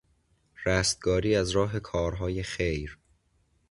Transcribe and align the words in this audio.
رستگاری 0.65 1.35
از 1.35 1.51
راه 1.51 1.79
کارهای 1.79 2.43
خیر 2.43 2.99